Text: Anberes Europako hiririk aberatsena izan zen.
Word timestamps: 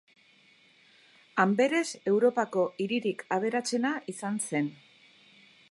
Anberes 1.43 1.83
Europako 2.13 2.65
hiririk 2.85 3.23
aberatsena 3.39 3.93
izan 4.15 4.45
zen. 4.51 4.73